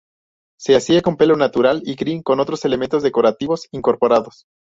[0.59, 4.47] Se hacía con pelo natural y crin, con otros elementos decorativos incorporados.